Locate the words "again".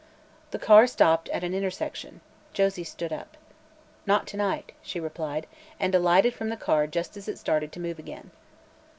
7.99-8.31